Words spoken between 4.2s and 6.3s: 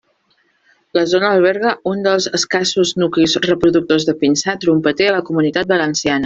pinsà trompeter a la Comunitat Valenciana.